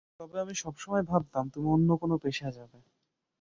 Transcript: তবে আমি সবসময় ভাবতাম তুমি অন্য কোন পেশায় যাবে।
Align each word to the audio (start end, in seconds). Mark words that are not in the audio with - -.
তবে 0.19 0.35
আমি 0.39 0.53
সবসময় 0.55 1.03
ভাবতাম 1.03 1.45
তুমি 1.53 1.67
অন্য 1.75 1.89
কোন 2.01 2.11
পেশায় 2.23 2.55
যাবে। 2.57 2.77